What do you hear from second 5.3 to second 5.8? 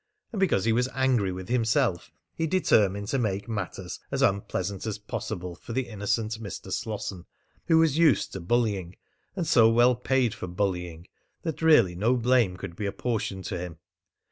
for